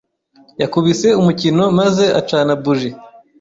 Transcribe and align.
Yakubise 0.61 1.07
umukino 1.21 1.63
maze 1.79 2.05
acana 2.19 2.51
buji. 2.63 2.89